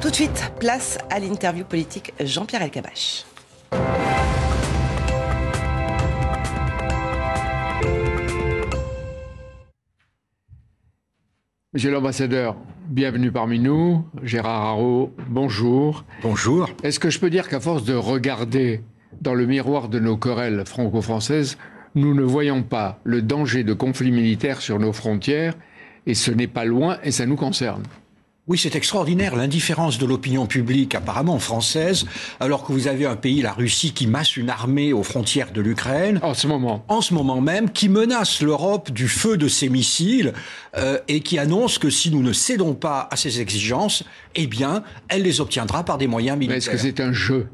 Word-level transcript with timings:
Tout 0.00 0.10
de 0.10 0.14
suite, 0.14 0.52
place 0.60 0.98
à 1.10 1.18
l'interview 1.18 1.64
politique 1.64 2.12
Jean-Pierre 2.22 2.62
Elkabach. 2.62 3.24
Monsieur 11.72 11.90
l'ambassadeur, 11.90 12.56
bienvenue 12.88 13.32
parmi 13.32 13.58
nous. 13.58 14.04
Gérard 14.22 14.66
Haro, 14.66 15.12
bonjour. 15.28 16.04
Bonjour. 16.22 16.70
Est-ce 16.82 17.00
que 17.00 17.10
je 17.10 17.18
peux 17.18 17.30
dire 17.30 17.48
qu'à 17.48 17.60
force 17.60 17.84
de 17.84 17.94
regarder 17.94 18.82
dans 19.22 19.34
le 19.34 19.46
miroir 19.46 19.88
de 19.88 19.98
nos 19.98 20.18
querelles 20.18 20.64
franco-françaises, 20.66 21.56
nous 21.94 22.14
ne 22.14 22.22
voyons 22.22 22.62
pas 22.62 23.00
le 23.04 23.22
danger 23.22 23.64
de 23.64 23.72
conflits 23.72 24.12
militaires 24.12 24.60
sur 24.60 24.78
nos 24.78 24.92
frontières 24.92 25.54
et 26.06 26.14
ce 26.14 26.30
n'est 26.30 26.46
pas 26.46 26.66
loin 26.66 26.98
et 27.02 27.10
ça 27.10 27.24
nous 27.24 27.36
concerne? 27.36 27.82
Oui, 28.48 28.58
c'est 28.58 28.76
extraordinaire 28.76 29.34
l'indifférence 29.34 29.98
de 29.98 30.06
l'opinion 30.06 30.46
publique 30.46 30.94
apparemment 30.94 31.40
française, 31.40 32.06
alors 32.38 32.64
que 32.64 32.72
vous 32.72 32.86
avez 32.86 33.04
un 33.04 33.16
pays, 33.16 33.42
la 33.42 33.52
Russie, 33.52 33.92
qui 33.92 34.06
masse 34.06 34.36
une 34.36 34.50
armée 34.50 34.92
aux 34.92 35.02
frontières 35.02 35.50
de 35.50 35.60
l'Ukraine. 35.60 36.20
En 36.22 36.32
ce 36.32 36.46
moment. 36.46 36.84
En 36.86 37.00
ce 37.00 37.12
moment 37.12 37.40
même, 37.40 37.70
qui 37.70 37.88
menace 37.88 38.42
l'Europe 38.42 38.92
du 38.92 39.08
feu 39.08 39.36
de 39.36 39.48
ses 39.48 39.68
missiles 39.68 40.32
euh, 40.76 40.98
et 41.08 41.20
qui 41.20 41.40
annonce 41.40 41.78
que 41.78 41.90
si 41.90 42.12
nous 42.12 42.22
ne 42.22 42.32
cédons 42.32 42.74
pas 42.74 43.08
à 43.10 43.16
ses 43.16 43.40
exigences, 43.40 44.04
eh 44.36 44.46
bien, 44.46 44.84
elle 45.08 45.22
les 45.22 45.40
obtiendra 45.40 45.84
par 45.84 45.98
des 45.98 46.06
moyens 46.06 46.38
militaires. 46.38 46.58
Est-ce 46.58 46.70
que 46.70 46.78
c'est 46.78 47.00
un 47.00 47.12
jeu? 47.12 47.48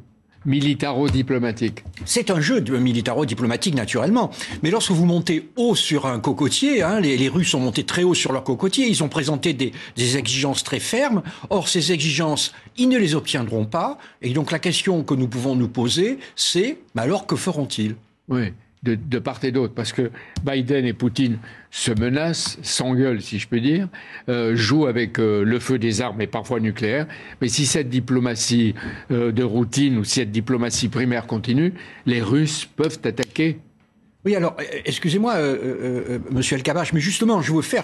Militaro-diplomatique. 0.45 1.85
C'est 2.05 2.31
un 2.31 2.41
jeu 2.41 2.61
de 2.61 2.77
militaro-diplomatique 2.77 3.75
naturellement. 3.75 4.31
Mais 4.63 4.71
lorsque 4.71 4.91
vous 4.91 5.05
montez 5.05 5.49
haut 5.57 5.75
sur 5.75 6.07
un 6.07 6.21
cocotier, 6.21 6.83
hein, 6.83 7.01
les, 7.01 7.29
Russes 7.29 7.55
ont 7.55 7.61
monté 7.61 7.85
très 7.85 8.03
haut 8.03 8.15
sur 8.15 8.33
leur 8.33 8.45
cocotier, 8.45 8.87
ils 8.87 9.03
ont 9.03 9.09
présenté 9.09 9.53
des, 9.53 9.73
des, 9.97 10.17
exigences 10.17 10.65
très 10.65 10.81
fermes. 10.81 11.23
Or, 11.51 11.69
ces 11.69 11.93
exigences, 11.93 12.53
ils 12.77 12.89
ne 12.89 12.99
les 12.99 13.15
obtiendront 13.15 13.65
pas. 13.65 13.99
Et 14.21 14.31
donc 14.31 14.51
la 14.51 14.59
question 14.59 15.05
que 15.05 15.15
nous 15.15 15.29
pouvons 15.29 15.55
nous 15.55 15.69
poser, 15.69 16.19
c'est, 16.37 16.79
alors 16.97 17.27
que 17.27 17.37
feront-ils? 17.37 17.97
Oui 18.29 18.53
de, 18.83 19.19
part 19.19 19.44
et 19.44 19.52
d'autre, 19.52 19.75
parce 19.75 19.92
que 19.92 20.11
Biden 20.44 20.84
et 20.84 20.92
Poutine 20.92 21.38
se 21.70 21.92
menacent, 21.92 22.58
s'engueulent, 22.62 23.22
si 23.22 23.38
je 23.38 23.47
peux 23.47 23.61
dire, 23.61 23.88
euh, 24.28 24.56
jouent 24.56 24.86
avec 24.86 25.19
euh, 25.19 25.44
le 25.44 25.58
feu 25.61 25.78
des 25.78 26.00
armes 26.00 26.20
et 26.20 26.27
parfois 26.27 26.58
nucléaires. 26.58 27.06
Mais 27.41 27.48
si 27.48 27.64
cette 27.64 27.88
diplomatie 27.88 28.75
euh, 29.10 29.30
de 29.30 29.44
routine 29.44 29.98
ou 29.98 30.05
si 30.05 30.14
cette 30.14 30.33
diplomatie 30.33 30.88
primaire 30.88 31.27
continue, 31.27 31.75
les 32.06 32.20
Russes 32.20 32.64
peuvent 32.64 32.98
attaquer 33.05 33.58
oui, 34.25 34.36
alors, 34.36 34.56
excusez-moi, 34.84 35.34
monsieur 36.30 36.56
El 36.56 36.62
Kabash, 36.62 36.92
mais 36.92 37.00
justement, 37.00 37.42
je 37.42 37.53
veux 37.53 37.60
faire 37.60 37.83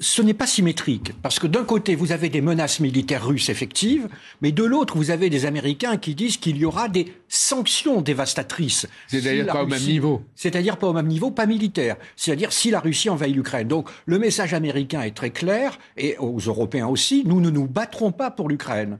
ce 0.00 0.22
n'est 0.22 0.34
pas 0.34 0.46
symétrique, 0.46 1.12
parce 1.20 1.38
que 1.38 1.46
d'un 1.46 1.64
côté, 1.64 1.94
vous 1.94 2.12
avez 2.12 2.30
des 2.30 2.40
menaces 2.40 2.80
militaires 2.80 3.26
russes 3.26 3.50
effectives, 3.50 4.08
mais 4.40 4.50
de 4.50 4.64
l'autre, 4.64 4.96
vous 4.96 5.10
avez 5.10 5.28
des 5.28 5.44
Américains 5.44 5.98
qui 5.98 6.14
disent 6.14 6.38
qu'il 6.38 6.56
y 6.56 6.64
aura 6.64 6.88
des 6.88 7.12
sanctions 7.28 8.00
dévastatrices. 8.00 8.86
C'est-à-dire 9.08 9.46
pas 9.46 9.62
au 9.62 9.66
même 9.66 9.82
niveau. 9.82 10.22
C'est-à-dire 10.34 10.78
pas 10.78 10.88
au 10.88 10.94
même 10.94 11.06
niveau, 11.06 11.30
pas 11.30 11.44
militaire. 11.44 11.96
C'est-à-dire 12.16 12.50
si 12.50 12.70
la 12.70 12.80
Russie 12.80 13.10
envahit 13.10 13.36
l'Ukraine. 13.36 13.68
Donc 13.68 13.90
le 14.06 14.18
message 14.18 14.54
américain 14.54 15.02
est 15.02 15.14
très 15.14 15.30
clair, 15.30 15.78
et 15.98 16.16
aux 16.18 16.38
Européens 16.38 16.86
aussi, 16.86 17.22
nous 17.26 17.42
ne 17.42 17.50
nous 17.50 17.66
battrons 17.66 18.10
pas 18.10 18.30
pour 18.30 18.48
l'Ukraine. 18.48 18.98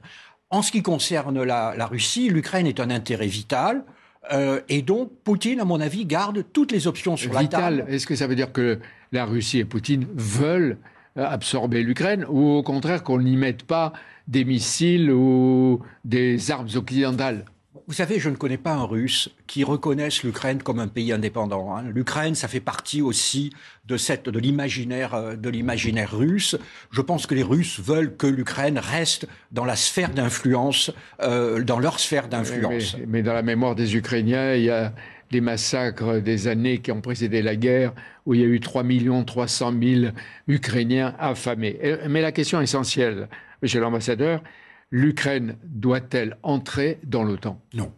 En 0.51 0.63
ce 0.63 0.71
qui 0.71 0.83
concerne 0.83 1.43
la, 1.43 1.87
Russie, 1.87 2.29
l'Ukraine 2.29 2.67
est 2.67 2.81
un 2.81 2.91
intérêt 2.91 3.29
vital. 3.29 3.85
Euh, 4.33 4.61
et 4.69 4.83
donc, 4.83 5.11
Poutine, 5.25 5.61
à 5.61 5.65
mon 5.65 5.81
avis, 5.81 6.05
garde 6.05 6.45
toutes 6.53 6.73
les 6.73 6.87
options 6.87 7.17
sur 7.17 7.33
la 7.33 7.45
table. 7.47 7.85
Est-ce 7.89 8.07
que 8.07 8.15
ça 8.15 8.27
veut 8.27 8.35
dire 8.37 8.53
que 8.53 8.79
la 9.13 9.25
Russie 9.25 9.59
et 9.59 9.65
Poutine 9.65 10.07
veulent 10.15 10.77
euh, 11.17 11.27
absorber 11.27 11.83
l'Ukraine 11.83 12.25
ou 12.29 12.51
au 12.51 12.63
contraire 12.63 13.03
qu'on 13.03 13.21
n'y 13.21 13.37
mette 13.37 13.63
pas 13.65 13.93
des 14.29 14.45
missiles 14.45 15.11
ou 15.11 15.81
des 16.05 16.51
armes 16.51 16.69
occidentales? 16.75 17.45
Vous 17.91 17.97
savez, 17.97 18.21
je 18.21 18.31
ne 18.31 18.37
connais 18.37 18.57
pas 18.57 18.75
un 18.75 18.85
Russe 18.85 19.31
qui 19.49 19.65
reconnaisse 19.65 20.23
l'Ukraine 20.23 20.63
comme 20.63 20.79
un 20.79 20.87
pays 20.87 21.11
indépendant. 21.11 21.75
Hein. 21.75 21.83
L'Ukraine, 21.93 22.37
ça 22.37 22.47
fait 22.47 22.61
partie 22.61 23.03
aussi 23.03 23.53
de 23.89 23.97
cette 23.97 24.29
de 24.29 24.39
l'imaginaire 24.39 25.13
euh, 25.15 25.35
de 25.35 25.51
l'imaginaire 25.51 26.17
russe. 26.17 26.57
Je 26.93 27.01
pense 27.01 27.27
que 27.27 27.35
les 27.35 27.43
Russes 27.43 27.81
veulent 27.81 28.17
que 28.17 28.29
l'Ukraine 28.29 28.79
reste 28.79 29.27
dans 29.51 29.65
la 29.65 29.75
sphère 29.75 30.11
d'influence, 30.11 30.93
euh, 31.21 31.65
dans 31.65 31.81
leur 31.81 31.99
sphère 31.99 32.29
d'influence. 32.29 32.97
Mais, 32.97 33.07
mais, 33.09 33.23
dans 33.25 33.33
la 33.33 33.43
mémoire 33.43 33.75
des 33.75 33.97
Ukrainiens, 33.97 34.55
il 34.55 34.63
y 34.63 34.71
a 34.71 34.93
les 35.33 35.41
massacres 35.41 36.21
des 36.21 36.47
années 36.47 36.79
qui 36.79 36.93
ont 36.93 37.01
précédé 37.01 37.43
la 37.43 37.57
guerre, 37.57 37.93
où 38.25 38.35
il 38.35 38.41
y 38.41 38.45
a 38.45 38.47
eu 38.47 38.61
3 38.61 38.85
300 39.27 39.75
000 39.83 40.13
Ukrainiens 40.47 41.17
affamés. 41.19 41.77
Mais 42.09 42.23
la 42.23 42.31
question 42.31 42.61
essentielle, 42.61 43.29
monsieur 43.63 43.81
l'ambassadeur, 43.81 44.45
l'Ukraine 44.91 45.57
doit-elle 45.65 46.37
entrer 46.43 46.99
dans 47.05 47.23
l'OTAN? 47.23 47.61
Non. 47.75 47.93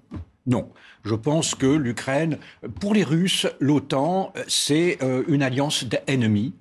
Non. 0.47 0.69
Je 1.04 1.14
pense 1.14 1.54
que 1.54 1.66
l'Ukraine, 1.66 2.38
pour 2.80 2.94
les 2.94 3.04
Russes, 3.04 3.47
l'OTAN, 3.60 4.32
c'est 4.47 4.98
euh, 5.03 5.22
une 5.28 5.42
alliance 5.42 5.84
d'ennemis. 5.84 6.54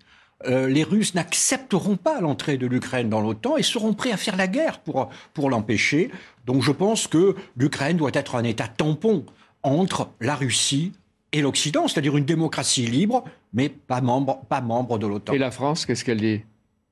Euh, 0.46 0.68
les 0.68 0.84
Russes 0.84 1.14
n'accepteront 1.14 1.97
pas 1.97 2.22
l'entrée 2.22 2.58
de 2.58 2.66
l'Ukraine 2.66 3.09
dans 3.09 3.22
l'OTAN 3.22 3.58
et 3.58 3.64
seront 3.64 3.94
prêts 3.94 4.12
à 4.12 4.18
faire 4.18 4.36
la 4.36 4.47
guerre 4.47 4.80
pour, 4.80 5.09
pour 5.34 5.50
l'empêcher. 5.50 6.12
Donc 6.46 6.63
je 6.63 6.72
pense 6.72 7.08
que 7.08 7.36
l'Ukraine 7.58 7.98
doit 7.98 8.12
être 8.13 8.36
un 8.36 8.44
État 8.44 8.68
tampon 8.68 9.25
entre 9.62 10.09
la 10.19 10.36
Russie 10.36 10.94
et 11.34 11.42
l'Occident, 11.42 11.88
c'est-à-dire 11.88 12.18
une 12.18 12.25
démocratie 12.25 12.88
libre, 12.88 13.24
mais 13.53 13.69
pas 13.69 14.02
membre, 14.02 14.42
pas 14.50 14.62
membre 14.62 14.98
de 14.98 15.08
l'OTAN. 15.08 15.34
Et 15.34 15.38
la 15.38 15.52
France, 15.52 15.86
qu'est-ce 15.86 16.03
qu'elle 16.03 16.19
dit? 16.19 16.42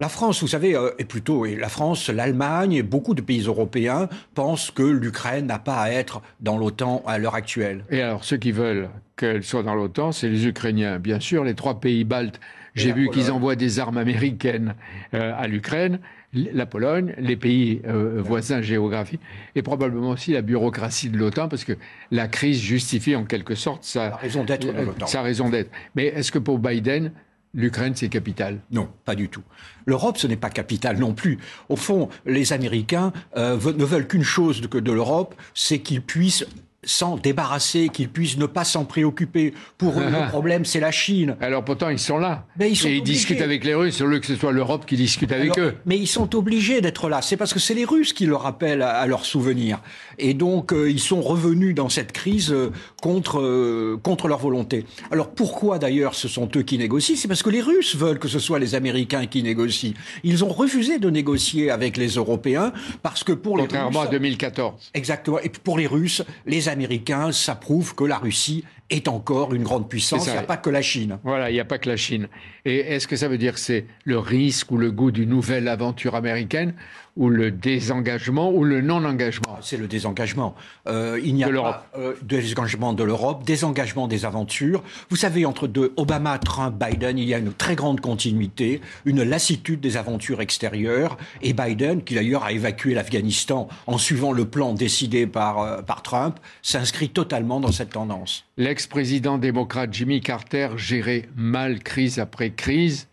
La 0.01 0.07
France, 0.07 0.41
vous 0.41 0.47
savez, 0.47 0.75
euh, 0.75 0.91
et 0.97 1.03
plutôt 1.03 1.45
et 1.45 1.55
la 1.55 1.67
France, 1.67 2.09
l'Allemagne 2.09 2.73
et 2.73 2.83
beaucoup 2.83 3.13
de 3.13 3.21
pays 3.21 3.41
européens 3.41 4.07
pensent 4.33 4.71
que 4.71 4.83
l'Ukraine 4.83 5.45
n'a 5.45 5.59
pas 5.59 5.81
à 5.81 5.89
être 5.89 6.21
dans 6.39 6.57
l'OTAN 6.57 7.03
à 7.05 7.17
l'heure 7.17 7.35
actuelle. 7.35 7.83
Et 7.89 8.01
alors, 8.01 8.23
ceux 8.23 8.37
qui 8.37 8.53
veulent 8.53 8.89
qu'elle 9.17 9.43
soit 9.43 9.63
dans 9.63 9.75
l'OTAN, 9.75 10.13
c'est 10.13 10.29
les 10.29 10.47
Ukrainiens. 10.47 10.99
Bien 10.99 11.19
sûr, 11.19 11.43
les 11.43 11.53
trois 11.53 11.81
pays 11.81 12.05
baltes, 12.05 12.39
j'ai 12.75 12.93
vu 12.93 13.09
qu'ils 13.09 13.29
envoient 13.29 13.57
des 13.57 13.79
armes 13.79 13.97
américaines 13.97 14.75
euh, 15.13 15.33
à 15.37 15.47
l'Ukraine 15.47 15.99
la 16.33 16.65
Pologne, 16.65 17.15
les 17.17 17.35
pays 17.35 17.81
euh, 17.87 18.21
voisins 18.23 18.61
géographiques, 18.61 19.21
et 19.55 19.63
probablement 19.63 20.11
aussi 20.11 20.31
la 20.33 20.43
bureaucratie 20.43 21.09
de 21.09 21.17
l'OTAN, 21.17 21.49
parce 21.49 21.63
que 21.63 21.73
la 22.11 22.27
crise 22.27 22.61
justifie 22.61 23.15
en 23.15 23.25
quelque 23.25 23.55
sorte 23.55 23.83
sa, 23.83 24.15
raison 24.15 24.43
d'être 24.43 24.67
Sa 25.07 25.23
raison 25.23 25.49
d'être. 25.49 25.71
Mais 25.95 26.05
est-ce 26.05 26.31
que 26.31 26.37
pour 26.37 26.59
Biden, 26.59 27.11
l'Ukraine, 27.53 27.95
c'est 27.95 28.09
capital 28.09 28.59
Non, 28.71 28.89
pas 29.05 29.15
du 29.15 29.29
tout. 29.29 29.43
L'Europe, 29.85 30.17
ce 30.17 30.27
n'est 30.27 30.37
pas 30.37 30.49
capital 30.49 30.99
non 30.99 31.13
plus. 31.13 31.39
Au 31.69 31.75
fond, 31.75 32.09
les 32.25 32.53
Américains 32.53 33.11
euh, 33.37 33.55
ne 33.55 33.85
veulent 33.85 34.07
qu'une 34.07 34.23
chose 34.23 34.61
que 34.69 34.77
de 34.77 34.91
l'Europe, 34.91 35.35
c'est 35.53 35.79
qu'ils 35.79 36.01
puissent 36.01 36.45
s'en 36.83 37.17
débarrasser, 37.17 37.89
qu'ils 37.89 38.09
puissent 38.09 38.37
ne 38.37 38.45
pas 38.45 38.63
s'en 38.63 38.85
préoccuper. 38.85 39.53
Pour 39.77 39.99
eux, 39.99 40.05
le 40.05 40.27
problème, 40.29 40.63
c'est 40.63 40.79
la 40.79 40.91
Chine. 40.91 41.35
Alors 41.41 41.63
pourtant, 41.63 41.89
ils 41.89 41.99
sont 41.99 42.17
là. 42.17 42.45
Mais 42.57 42.71
ils 42.71 42.87
Et 42.87 42.97
ils 42.97 43.03
discutent 43.03 43.41
avec 43.41 43.65
les 43.65 43.75
Russes, 43.75 43.99
au 44.01 44.05
lieu 44.05 44.19
que 44.19 44.25
ce 44.25 44.35
soit 44.35 44.51
l'Europe 44.51 44.85
qui 44.85 44.95
discute 44.95 45.31
avec 45.31 45.57
eux. 45.59 45.75
Mais 45.85 45.97
ils 45.97 46.07
sont 46.07 46.35
obligés 46.35 46.79
d'être 46.81 47.09
là. 47.09 47.21
C'est 47.21 47.37
parce 47.37 47.53
que 47.53 47.59
c'est 47.59 47.73
les 47.73 47.85
Russes 47.85 48.13
qui 48.13 48.25
le 48.25 48.35
rappellent 48.35 48.81
à, 48.81 49.05
leurs 49.07 49.25
souvenirs. 49.25 49.81
Et 50.17 50.33
donc, 50.33 50.71
euh, 50.71 50.89
ils 50.89 50.99
sont 50.99 51.21
revenus 51.21 51.75
dans 51.75 51.89
cette 51.89 52.11
crise 52.11 52.51
euh, 52.51 52.71
contre, 53.01 53.39
euh, 53.39 53.99
contre 54.01 54.27
leur 54.27 54.39
volonté. 54.39 54.85
Alors 55.11 55.31
pourquoi 55.31 55.79
d'ailleurs 55.79 56.15
ce 56.15 56.27
sont 56.27 56.49
eux 56.55 56.61
qui 56.61 56.77
négocient? 56.77 57.15
C'est 57.17 57.27
parce 57.27 57.43
que 57.43 57.49
les 57.49 57.61
Russes 57.61 57.95
veulent 57.95 58.19
que 58.19 58.27
ce 58.27 58.39
soit 58.39 58.59
les 58.59 58.75
Américains 58.75 59.25
qui 59.25 59.43
négocient. 59.43 59.93
Ils 60.23 60.43
ont 60.45 60.49
refusé 60.49 60.99
de 60.99 61.09
négocier 61.09 61.71
avec 61.71 61.97
les 61.97 62.09
Européens 62.09 62.71
parce 63.01 63.23
que 63.23 63.33
pour 63.33 63.57
les 63.57 63.63
Russes... 63.63 63.71
Contrairement 63.71 64.01
à 64.01 64.07
2014. 64.07 64.91
Exactement. 64.93 65.39
Et 65.39 65.49
pour 65.49 65.77
les 65.77 65.87
Russes, 65.87 66.23
les 66.45 66.68
Américains, 66.69 67.31
ça 67.31 67.55
prouve 67.55 67.95
que 67.95 68.03
la 68.03 68.17
Russie 68.17 68.63
est 68.89 69.07
encore 69.07 69.53
une 69.53 69.63
grande 69.63 69.87
puissance. 69.87 70.25
Il 70.27 70.31
n'y 70.31 70.37
a 70.37 70.43
pas 70.43 70.57
que 70.57 70.69
la 70.69 70.81
Chine. 70.81 71.19
Voilà, 71.23 71.49
il 71.49 71.53
n'y 71.53 71.59
a 71.59 71.65
pas 71.65 71.77
que 71.77 71.89
la 71.89 71.97
Chine. 71.97 72.27
Et 72.65 72.79
est-ce 72.79 73.07
que 73.07 73.15
ça 73.15 73.27
veut 73.27 73.37
dire 73.37 73.53
que 73.53 73.59
c'est 73.59 73.85
le 74.03 74.17
risque 74.17 74.71
ou 74.71 74.77
le 74.77 74.91
goût 74.91 75.11
d'une 75.11 75.29
nouvelle 75.29 75.67
aventure 75.67 76.15
américaine 76.15 76.73
ou 77.15 77.29
le 77.29 77.51
désengagement 77.51 78.51
ou 78.51 78.63
le 78.63 78.81
non-engagement? 78.81 79.57
C'est 79.61 79.77
le 79.77 79.87
désengagement. 79.87 80.55
Euh, 80.87 81.19
il 81.23 81.35
n'y 81.35 81.43
a 81.43 81.49
de 81.49 81.55
pas 81.55 81.87
euh, 81.97 82.15
désengagement 82.21 82.93
de 82.93 83.03
l'Europe, 83.03 83.43
désengagement 83.43 84.07
des 84.07 84.25
aventures. 84.25 84.83
Vous 85.09 85.15
savez, 85.15 85.45
entre 85.45 85.67
deux, 85.67 85.93
Obama, 85.97 86.39
Trump, 86.39 86.75
Biden, 86.83 87.17
il 87.17 87.27
y 87.27 87.33
a 87.33 87.37
une 87.37 87.53
très 87.53 87.75
grande 87.75 88.01
continuité, 88.01 88.81
une 89.05 89.23
lassitude 89.23 89.81
des 89.81 89.97
aventures 89.97 90.41
extérieures. 90.41 91.17
Et 91.41 91.53
Biden, 91.53 92.03
qui 92.03 92.15
d'ailleurs 92.15 92.43
a 92.43 92.51
évacué 92.51 92.93
l'Afghanistan 92.93 93.67
en 93.87 93.97
suivant 93.97 94.31
le 94.31 94.45
plan 94.45 94.73
décidé 94.73 95.27
par, 95.27 95.59
euh, 95.59 95.81
par 95.81 96.01
Trump, 96.01 96.39
s'inscrit 96.61 97.09
totalement 97.09 97.59
dans 97.59 97.71
cette 97.71 97.91
tendance. 97.91 98.48
L'ex-président 98.59 99.37
démocrate 99.37 99.93
Jimmy 99.93 100.19
Carter 100.19 100.71
gérait 100.75 101.29
mal 101.37 101.79
crise 101.79 102.19
après 102.19 102.49
crise. 102.49 103.07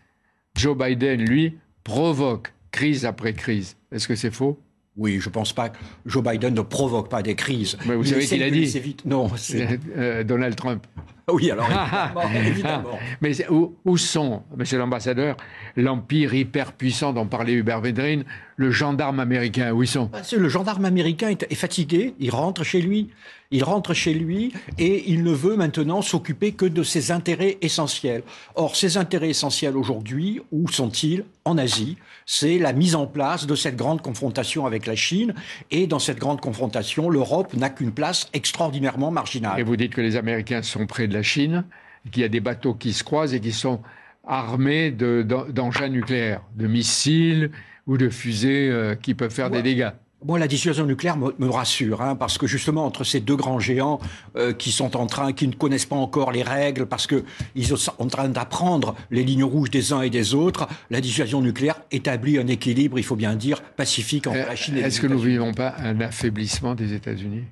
Joe 0.55 0.77
Biden, 0.77 1.23
lui, 1.23 1.57
provoque 1.85 2.51
crise 2.71 3.05
après 3.05 3.31
crise. 3.31 3.77
Est-ce 3.93 4.09
que 4.09 4.15
c'est 4.15 4.29
faux? 4.29 4.59
Oui, 4.97 5.21
je 5.21 5.29
ne 5.29 5.33
pense 5.33 5.53
pas 5.53 5.69
que 5.69 5.77
Joe 6.05 6.21
Biden 6.21 6.53
ne 6.53 6.61
provoque 6.61 7.09
pas 7.09 7.23
des 7.23 7.35
crises. 7.35 7.77
Mais 7.87 7.95
vous 7.95 8.03
savez 8.03 8.25
qui 8.25 8.37
l'a 8.37 8.51
dit 8.51 8.65
vite. 8.65 9.05
Non, 9.05 9.29
c'est 9.37 9.79
euh, 9.95 10.25
Donald 10.25 10.57
Trump. 10.57 10.85
Oui, 11.29 11.51
alors 11.51 11.67
évidemment. 12.35 12.97
Mais 13.19 13.49
où, 13.49 13.75
où, 13.83 13.97
sont, 13.97 14.43
monsieur 14.55 14.77
l'ambassadeur, 14.77 15.35
l'empire 15.75 16.33
hyper 16.33 16.71
puissant 16.71 17.11
dont 17.11 17.25
parlait 17.25 17.51
Hubert 17.51 17.81
Védrine, 17.81 18.23
le 18.55 18.71
gendarme 18.71 19.19
américain, 19.19 19.73
où 19.73 19.83
ils 19.83 19.87
sont? 19.87 20.09
Ah, 20.13 20.21
Le 20.35 20.49
gendarme 20.49 20.85
américain 20.85 21.29
est, 21.29 21.55
fatigué, 21.55 22.13
il 22.19 22.31
rentre 22.31 22.63
chez 22.63 22.81
lui, 22.81 23.09
il 23.51 23.63
rentre 23.63 23.93
chez 23.93 24.13
lui 24.13 24.53
et 24.77 25.11
il 25.11 25.23
ne 25.23 25.31
veut 25.31 25.55
maintenant 25.55 26.01
s'occuper 26.01 26.53
que 26.53 26.65
de 26.65 26.81
ses 26.81 27.11
intérêts 27.11 27.57
essentiels. 27.61 28.23
Or, 28.55 28.75
ses 28.75 28.97
intérêts 28.97 29.29
essentiels 29.29 29.77
aujourd'hui, 29.77 30.41
où 30.51 30.69
sont-ils? 30.69 31.25
En 31.45 31.57
Asie. 31.57 31.95
C'est 32.25 32.57
la 32.57 32.73
mise 32.73 32.93
en 32.93 33.07
place 33.07 33.47
de 33.47 33.55
cette 33.55 33.77
grande 33.77 34.01
confrontation 34.01 34.65
avec 34.65 34.85
la 34.85 34.97
Chine. 34.97 35.33
Et 35.71 35.87
dans 35.87 35.99
cette 35.99 36.17
grande 36.19 36.41
confrontation, 36.41 37.09
l'Europe 37.09 37.53
n'a 37.53 37.69
qu'une 37.69 37.93
place 37.93 38.27
extraordinairement 38.33 39.11
marginale. 39.11 39.57
Et 39.57 39.63
vous 39.63 39.77
dites 39.77 39.93
que 39.93 40.01
les 40.01 40.17
Américains 40.17 40.61
sont 40.61 40.85
près 40.87 41.07
de 41.07 41.13
la 41.17 41.23
Chine, 41.23 41.65
qu'il 42.11 42.21
y 42.21 42.25
a 42.25 42.29
des 42.29 42.39
bateaux 42.39 42.73
qui 42.73 42.93
se 42.93 43.03
croisent 43.03 43.33
et 43.33 43.39
qui 43.39 43.51
sont 43.51 43.81
armés 44.25 44.91
d'engins 44.91 45.89
nucléaires, 45.89 46.41
de 46.55 46.67
missiles 46.67 47.51
ou 47.87 47.97
de 47.97 48.09
fusées 48.09 48.69
euh, 48.69 48.95
qui 48.95 49.13
peuvent 49.13 49.33
faire 49.33 49.49
des 49.49 49.63
dégâts. 49.63 49.91
Moi, 50.25 50.39
la 50.39 50.47
dissuasion 50.47 50.85
nucléaire 50.85 51.15
me, 51.15 51.47
rassure, 51.47 52.01
hein, 52.01 52.15
parce 52.15 52.39
que 52.39 52.47
justement, 52.47 52.85
entre 52.85 53.03
ces 53.03 53.19
deux 53.19 53.35
grands 53.35 53.59
géants 53.59 53.99
euh, 54.35 54.51
qui 54.51 54.71
sont 54.71 54.97
en 54.97 55.05
train, 55.05 55.31
qui 55.31 55.47
ne 55.47 55.53
connaissent 55.53 55.85
pas 55.85 55.95
encore 55.95 56.31
les 56.31 56.41
règles, 56.41 56.87
parce 56.87 57.07
qu'ils 57.07 57.65
sont 57.65 57.93
en 57.99 58.07
train 58.07 58.27
d'apprendre 58.27 58.95
les 59.11 59.23
lignes 59.23 59.43
rouges 59.43 59.69
des 59.69 59.93
uns 59.93 60.01
et 60.01 60.09
des 60.09 60.33
autres, 60.33 60.67
la 60.89 61.01
dissuasion 61.01 61.39
nucléaire 61.41 61.81
établit 61.91 62.39
un 62.39 62.47
équilibre, 62.47 62.97
il 62.97 63.03
faut 63.03 63.15
bien 63.15 63.35
dire, 63.35 63.61
pacifique 63.61 64.25
entre 64.25 64.39
la 64.39 64.55
Chine 64.55 64.75
et 64.75 64.81
les 64.81 64.87
Est-ce 64.87 65.01
que 65.01 65.07
nous 65.07 65.19
ne 65.19 65.27
vivons 65.27 65.53
pas 65.53 65.75
un 65.77 66.01
affaiblissement 66.01 66.73
des 66.73 66.93
États-Unis? 66.93 67.43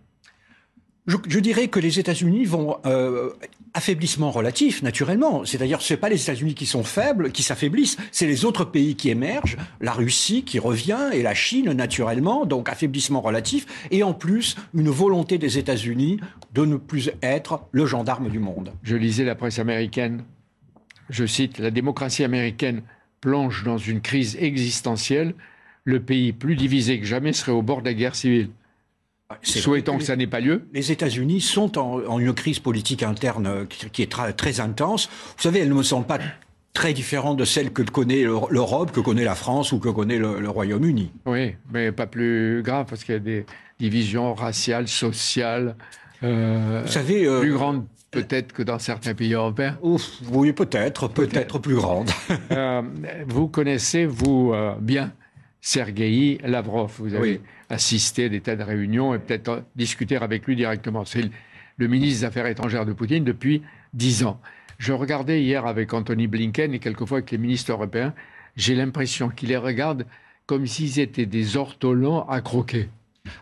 Je, 1.07 1.39
dirais 1.39 1.67
que 1.67 1.79
les 1.79 1.99
États-Unis 1.99 2.45
vont 2.45 2.77
euh, 2.85 3.29
affaiblissement 3.73 4.31
relatif, 4.31 4.81
naturellement. 4.81 5.45
C'est-à-dire, 5.45 5.81
ce 5.81 5.93
n'est 5.93 5.99
pas 5.99 6.09
les 6.09 6.21
États-Unis 6.21 6.55
qui 6.55 6.65
sont 6.65 6.83
faibles, 6.83 7.31
qui 7.31 7.43
s'affaiblissent, 7.43 7.97
c'est 8.11 8.25
les 8.25 8.43
autres 8.43 8.65
pays 8.65 8.95
qui 8.95 9.09
émergent, 9.09 9.57
la 9.81 9.91
Russie 9.91 10.43
qui 10.43 10.57
revient 10.57 11.09
et 11.13 11.21
la 11.21 11.35
Chine, 11.35 11.71
naturellement, 11.73 12.45
donc 12.45 12.69
affaiblissement 12.69 13.21
relatif, 13.21 13.87
et 13.91 14.01
en 14.01 14.13
plus, 14.13 14.55
une 14.73 14.89
volonté 14.89 15.37
des 15.37 15.57
États-Unis 15.57 16.19
de 16.53 16.65
ne 16.65 16.77
plus 16.77 17.11
être 17.21 17.61
le 17.71 17.85
gendarme 17.85 18.29
du 18.29 18.39
monde. 18.39 18.73
Je 18.81 18.95
lisais 18.95 19.25
la 19.25 19.35
presse 19.35 19.59
américaine, 19.59 20.23
je 21.09 21.25
cite, 21.25 21.59
La 21.59 21.69
démocratie 21.69 22.23
américaine 22.23 22.81
plonge 23.21 23.63
dans 23.63 23.77
une 23.77 24.01
crise 24.01 24.37
existentielle, 24.39 25.35
le 25.83 25.99
pays 25.99 26.33
plus 26.33 26.55
divisé 26.55 26.99
que 26.99 27.05
jamais 27.05 27.33
serait 27.33 27.51
au 27.51 27.61
bord 27.61 27.81
de 27.81 27.85
la 27.85 27.93
guerre 27.93 28.15
civile. 28.15 28.49
Souhaitons 29.41 29.97
que, 29.97 30.03
ça 30.03 30.15
n'ait 30.15 30.27
pas 30.27 30.39
lieu. 30.39 30.67
Les 30.73 30.91
États-Unis 30.91 31.41
sont 31.41 31.79
en, 31.79 32.19
une 32.19 32.33
crise 32.33 32.59
politique 32.59 33.01
interne 33.01 33.47
euh, 33.47 33.65
qui, 33.65 34.03
est 34.03 34.11
très 34.37 34.59
intense. 34.59 35.09
Vous 35.37 35.43
savez, 35.43 35.59
elle 35.59 35.69
ne 35.69 35.73
me 35.73 35.83
semble 35.83 36.05
pas 36.05 36.19
très 36.73 36.93
différente 36.93 37.37
de 37.37 37.45
celle 37.45 37.71
que 37.71 37.81
connaît 37.81 38.23
l'Europe, 38.23 38.91
que 38.91 38.99
connaît 38.99 39.23
la 39.23 39.33
France 39.33 39.71
ou 39.71 39.79
que 39.79 39.89
connaît 39.89 40.19
le, 40.19 40.47
Royaume-Uni. 40.47 41.11
Oui, 41.25 41.55
mais 41.73 41.91
pas 41.91 42.05
plus 42.05 42.61
grave 42.63 42.85
parce 42.87 43.03
qu'il 43.03 43.13
y 43.13 43.17
a 43.17 43.19
des 43.19 43.45
divisions 43.79 44.33
raciales, 44.35 44.87
sociales, 44.87 45.75
euh, 46.23 46.83
Vous 46.85 46.91
savez, 46.91 47.25
euh, 47.25 47.39
plus 47.39 47.53
grandes 47.53 47.85
peut-être 48.11 48.53
que 48.53 48.63
dans 48.63 48.79
certains 48.79 49.13
pays 49.13 49.33
européens. 49.33 49.77
oui, 50.31 50.53
peut-être, 50.53 51.07
peut-être 51.07 51.59
plus 51.59 51.75
grandes. 51.75 52.09
vous 53.27 53.47
connaissez, 53.47 54.05
vous, 54.05 54.53
bien 54.79 55.11
Sergei 55.61 56.37
Lavrov. 56.43 56.93
Vous 56.99 57.15
avez 57.15 57.41
assisté 57.69 58.25
à 58.25 58.29
des 58.29 58.41
tas 58.41 58.55
de 58.55 58.63
réunions 58.63 59.13
et 59.13 59.19
peut-être 59.19 59.63
discuter 59.75 60.17
avec 60.17 60.45
lui 60.45 60.55
directement. 60.55 61.05
C'est 61.05 61.29
le, 61.77 61.87
ministre 61.87 62.19
des 62.19 62.25
Affaires 62.25 62.47
étrangères 62.47 62.85
de 62.85 62.93
Poutine 62.93 63.23
depuis 63.23 63.61
dix 63.93 64.23
ans. 64.23 64.39
Je 64.77 64.93
regardais 64.93 65.41
hier 65.41 65.65
avec 65.65 65.93
Anthony 65.93 66.27
Blinken 66.27 66.73
et 66.73 66.79
quelquefois 66.79 67.19
avec 67.19 67.31
les 67.31 67.37
ministres 67.37 67.71
européens. 67.71 68.13
J'ai 68.55 68.75
l'impression 68.75 69.29
qu'il 69.29 69.49
les 69.49 69.57
regarde 69.57 70.05
comme 70.45 70.67
s'ils 70.67 70.99
étaient 70.99 71.25
des 71.25 71.57
ortolans 71.57 72.25
à 72.27 72.41
croquer. 72.41 72.89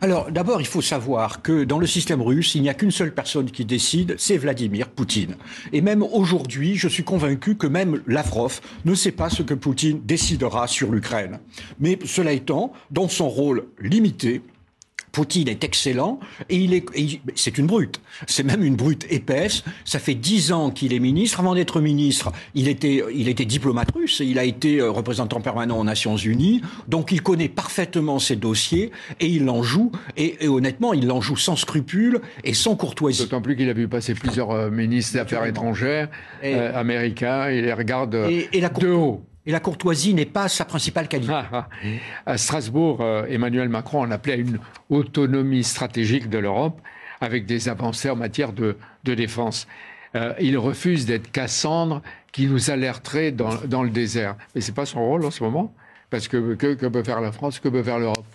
Alors 0.01 0.31
d'abord, 0.31 0.61
il 0.61 0.67
faut 0.67 0.81
savoir 0.81 1.41
que 1.41 1.63
dans 1.63 1.79
le 1.79 1.87
système 1.87 2.21
russe, 2.21 2.55
il 2.55 2.61
n'y 2.61 2.69
a 2.69 2.73
qu'une 2.73 2.91
seule 2.91 3.13
personne 3.13 3.51
qui 3.51 3.65
décide, 3.65 4.15
c'est 4.17 4.37
Vladimir 4.37 4.89
Poutine. 4.89 5.35
Et 5.71 5.81
même 5.81 6.03
aujourd'hui, 6.03 6.75
je 6.75 6.87
suis 6.87 7.03
convaincu 7.03 7.55
que 7.55 7.67
même 7.67 8.01
Lavrov 8.07 8.61
ne 8.85 8.95
sait 8.95 9.11
pas 9.11 9.29
ce 9.29 9.43
que 9.43 9.53
Poutine 9.53 10.01
décidera 10.03 10.67
sur 10.67 10.91
l'Ukraine. 10.91 11.39
Mais 11.79 11.99
cela 12.05 12.33
étant, 12.33 12.73
dans 12.91 13.07
son 13.07 13.29
rôle 13.29 13.65
limité, 13.79 14.41
Poutine 15.13 15.47
est 15.47 15.63
excellent 15.63 16.19
et 16.49 16.57
il 16.57 16.73
est, 16.73 16.85
c'est 17.35 17.59
une 17.59 17.67
brute. 17.67 18.01
C'est 18.25 18.41
même 18.41 18.63
une 18.63 18.75
brute 18.75 19.05
épaisse. 19.11 19.63
Ça 19.85 19.99
fait 19.99 20.15
dix 20.15 20.51
ans 20.51 20.71
qu'il 20.71 20.91
est 20.91 20.99
ministre. 20.99 21.39
Avant 21.39 21.53
d'être 21.53 21.81
ministre, 21.81 22.31
il 22.55 22.67
était, 22.67 23.03
il 23.13 23.29
était 23.29 23.45
diplomate 23.45 23.91
russe 23.91 24.21
et 24.21 24.25
il 24.25 24.39
a 24.39 24.43
été 24.43 24.79
euh, 24.79 24.89
représentant 24.89 25.39
permanent 25.39 25.79
aux 25.79 25.83
Nations 25.83 26.17
Unies. 26.17 26.61
Donc 26.87 27.11
il 27.11 27.21
connaît 27.21 27.47
parfaitement 27.47 28.17
ses 28.17 28.35
dossiers 28.35 28.89
et 29.19 29.27
il 29.27 29.47
en 29.51 29.61
joue. 29.61 29.91
Et, 30.17 30.47
honnêtement, 30.47 30.93
il 30.93 31.11
en 31.11 31.21
joue 31.21 31.37
sans 31.37 31.55
scrupule 31.55 32.19
et 32.43 32.55
sans 32.55 32.75
courtoisie. 32.75 33.21
D'autant 33.21 33.41
plus 33.41 33.55
qu'il 33.55 33.69
a 33.69 33.73
vu 33.73 33.87
passer 33.87 34.15
plusieurs 34.15 34.49
euh, 34.49 34.71
ministres 34.71 35.13
des 35.13 35.19
Affaires 35.19 35.45
étrangères 35.45 36.09
euh, 36.43 36.75
américains. 36.75 37.51
Il 37.51 37.65
les 37.65 37.73
regarde 37.73 38.09
de 38.09 38.89
haut. 38.89 39.23
Et 39.45 39.51
la 39.51 39.59
courtoisie 39.59 40.13
n'est 40.13 40.25
pas 40.25 40.47
sa 40.47 40.63
principale 40.63 41.07
qualité. 41.07 41.33
Ah, 41.33 41.49
ah. 41.51 41.67
À 42.25 42.37
Strasbourg, 42.37 42.99
euh, 43.01 43.25
Emmanuel 43.27 43.67
Macron 43.67 44.01
en 44.01 44.11
appelait 44.11 44.33
à 44.33 44.37
une 44.37 44.59
autonomie 44.89 45.63
stratégique 45.63 46.29
de 46.29 46.37
l'Europe 46.37 46.79
avec 47.19 47.45
des 47.45 47.67
avancées 47.69 48.09
en 48.09 48.15
matière 48.15 48.53
de, 48.53 48.77
défense. 49.03 49.67
Euh, 50.15 50.33
il 50.39 50.57
refuse 50.57 51.05
d'être 51.05 51.31
Cassandre 51.31 52.01
qui 52.31 52.47
nous 52.47 52.71
alerterait 52.71 53.31
dans, 53.31 53.83
le 53.83 53.89
désert. 53.89 54.35
Mais 54.55 54.61
ce 54.61 54.71
n'est 54.71 54.75
pas 54.75 54.85
son 54.85 55.05
rôle 55.05 55.25
en 55.25 55.31
ce 55.31 55.43
moment. 55.43 55.73
Parce 56.09 56.27
que 56.27 56.53
que 56.53 56.87
peut 56.87 57.03
faire 57.03 57.21
la 57.21 57.31
France 57.31 57.59
Que 57.59 57.69
peut 57.69 57.81
faire 57.81 57.97
l'Europe? 57.97 58.25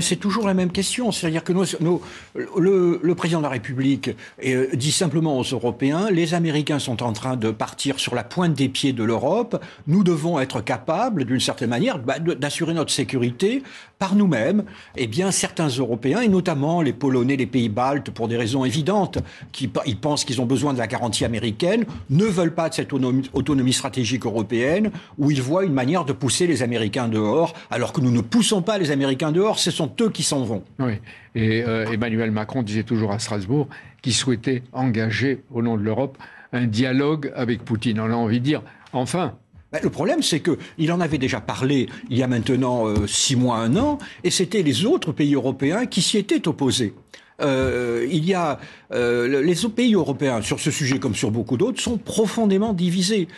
C'est 0.00 0.16
toujours 0.16 0.46
la 0.46 0.54
même 0.54 0.72
question. 0.72 1.12
C'est-à-dire 1.12 1.44
que 1.44 1.52
le, 1.52 3.14
président 3.14 3.38
de 3.38 3.44
la 3.44 3.50
République 3.50 4.10
euh, 4.44 4.68
dit 4.74 4.92
simplement 4.92 5.38
aux 5.38 5.44
Européens, 5.44 6.10
les 6.10 6.34
Américains 6.34 6.78
sont 6.78 7.02
en 7.02 7.12
train 7.12 7.36
de 7.36 7.50
partir 7.50 8.00
sur 8.00 8.14
la 8.14 8.24
pointe 8.24 8.54
des 8.54 8.68
pieds 8.68 8.92
de 8.92 9.04
l'Europe. 9.04 9.62
Nous 9.86 10.02
devons 10.02 10.40
être 10.40 10.60
capables, 10.60 11.24
d'une 11.24 11.40
certaine 11.40 11.70
manière, 11.70 11.98
bah, 11.98 12.18
d'assurer 12.18 12.74
notre 12.74 12.90
sécurité 12.90 13.62
par 13.98 14.14
nous-mêmes. 14.14 14.64
Eh 14.96 15.06
bien, 15.06 15.30
certains 15.30 15.68
Européens, 15.68 16.20
et 16.20 16.28
notamment 16.28 16.82
les 16.82 16.92
Polonais, 16.92 17.36
les 17.36 17.46
pays 17.46 17.68
baltes, 17.68 18.10
pour 18.10 18.28
des 18.28 18.36
raisons 18.36 18.64
évidentes, 18.64 19.18
qui 19.52 19.70
ils 19.86 19.96
pensent 19.96 20.24
qu'ils 20.24 20.40
ont 20.40 20.46
besoin 20.46 20.74
de 20.74 20.78
la 20.78 20.86
garantie 20.86 21.24
américaine, 21.24 21.84
ne 22.10 22.24
veulent 22.24 22.54
pas 22.54 22.68
de 22.68 22.74
cette 22.74 22.92
autonomie 22.92 23.72
stratégique 23.72 24.26
européenne, 24.26 24.90
où 25.18 25.30
ils 25.30 25.40
voient 25.40 25.64
une 25.64 25.72
manière 25.72 26.04
de 26.04 26.12
pousser 26.12 26.46
les 26.46 26.62
Américains 26.62 27.08
dehors, 27.08 27.54
alors 27.70 27.92
que 27.92 28.00
nous 28.00 28.10
ne 28.10 28.20
poussons 28.20 28.62
pas 28.62 28.78
les 28.78 28.90
Américains 28.90 29.32
dehors 29.32 29.58
sont 29.76 29.92
eux 30.00 30.10
qui 30.10 30.22
s'en 30.22 30.42
vont. 30.42 30.64
Oui. 30.78 30.94
Et 31.34 31.62
euh, 31.62 31.90
Emmanuel 31.90 32.30
Macron 32.30 32.62
disait 32.62 32.82
toujours 32.82 33.12
à 33.12 33.18
Strasbourg 33.18 33.68
qu'il 34.02 34.14
souhaitait 34.14 34.62
engager, 34.72 35.42
au 35.50 35.62
nom 35.62 35.76
de 35.76 35.82
l'Europe, 35.82 36.18
un 36.52 36.66
dialogue 36.66 37.32
avec 37.36 37.64
Poutine. 37.64 38.00
On 38.00 38.10
a 38.10 38.14
envie 38.14 38.40
de 38.40 38.44
dire, 38.44 38.62
enfin, 38.92 39.34
ben, 39.72 39.80
le 39.82 39.90
problème, 39.90 40.22
c'est 40.22 40.40
qu'il 40.40 40.92
en 40.92 41.00
avait 41.00 41.18
déjà 41.18 41.40
parlé 41.40 41.88
il 42.08 42.16
y 42.16 42.22
a 42.22 42.28
maintenant 42.28 42.86
euh, 42.86 43.06
six 43.06 43.36
mois, 43.36 43.58
un 43.58 43.76
an, 43.76 43.98
et 44.24 44.30
c'était 44.30 44.62
les 44.62 44.86
autres 44.86 45.12
pays 45.12 45.34
européens 45.34 45.86
qui 45.86 46.02
s'y 46.02 46.18
étaient 46.18 46.48
opposés. 46.48 46.94
Euh, 47.42 48.06
il 48.10 48.24
y 48.24 48.34
a 48.34 48.58
euh, 48.92 49.42
les 49.42 49.54
pays 49.68 49.94
européens 49.94 50.40
sur 50.40 50.58
ce 50.58 50.70
sujet 50.70 50.98
comme 50.98 51.14
sur 51.14 51.30
beaucoup 51.30 51.56
d'autres 51.56 51.80
sont 51.80 51.98
profondément 51.98 52.72
divisés. 52.72 53.28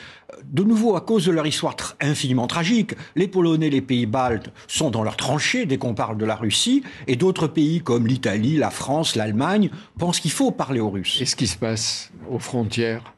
De 0.44 0.62
nouveau, 0.62 0.94
à 0.94 1.00
cause 1.00 1.24
de 1.24 1.32
leur 1.32 1.46
histoire 1.46 1.74
infiniment 2.00 2.46
tragique, 2.46 2.94
les 3.16 3.26
Polonais, 3.26 3.70
les 3.70 3.80
pays 3.80 4.06
baltes 4.06 4.50
sont 4.66 4.90
dans 4.90 5.02
leur 5.02 5.16
tranchée 5.16 5.66
dès 5.66 5.78
qu'on 5.78 5.94
parle 5.94 6.18
de 6.18 6.24
la 6.24 6.36
Russie, 6.36 6.82
et 7.06 7.16
d'autres 7.16 7.48
pays 7.48 7.80
comme 7.80 8.06
l'Italie, 8.06 8.56
la 8.56 8.70
France, 8.70 9.16
l'Allemagne 9.16 9.70
pensent 9.98 10.20
qu'il 10.20 10.30
faut 10.30 10.50
parler 10.50 10.80
aux 10.80 10.90
Russes. 10.90 11.18
Et 11.20 11.24
ce 11.24 11.34
qui 11.34 11.46
se 11.46 11.56
passe 11.56 12.12
aux 12.30 12.38
frontières 12.38 13.14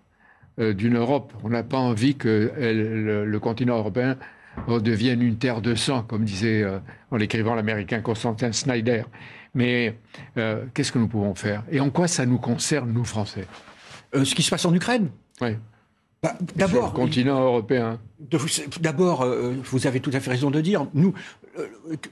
euh, 0.61 0.73
d'une 0.73 0.97
Europe, 0.97 1.33
on 1.43 1.51
n'a 1.51 1.65
pas 1.65 1.79
envie 1.79 2.15
que 2.15 2.53
le, 2.57 3.39
continent 3.39 3.77
européen 3.77 4.17
devienne 4.69 5.21
une 5.21 5.37
terre 5.37 5.61
de 5.61 5.75
sang, 5.75 6.03
comme 6.03 6.25
disait 6.25 6.65
en 7.11 7.17
l'écrivant 7.17 7.55
l'américain 7.55 8.01
Constantin 8.01 8.53
Snyder. 8.53 9.03
Mais 9.55 9.97
euh, 10.37 10.65
qu'est-ce 10.75 10.93
que 10.93 10.99
nous 10.99 11.09
pouvons 11.09 11.35
faire 11.35 11.65
Et 11.71 11.81
en 11.81 11.91
quoi 11.91 12.09
ça 12.09 12.27
nous 12.27 12.39
concerne, 12.39 12.93
nous, 12.93 13.05
Français? 13.05 13.47
Euh, 14.15 14.25
Ce 14.25 14.35
qui 14.35 14.43
se 14.43 14.51
passe 14.51 14.65
en 14.65 14.75
Ukraine 14.75 15.09
Oui. 15.41 15.57
Bah, 16.23 16.35
d'abord, 16.55 16.93
continent 16.93 17.41
européen. 17.43 17.99
D'abord, 18.81 19.23
euh, 19.23 19.55
vous 19.65 19.87
avez 19.87 20.01
tout 20.01 20.11
à 20.13 20.21
fait 20.21 20.31
raison 20.31 20.51
de 20.51 20.61
dire. 20.61 20.87
Nous, 20.93 21.15